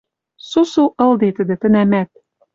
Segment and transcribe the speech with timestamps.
[0.49, 2.09] Сусу ылде тӹдӹ тӹнӓмӓт.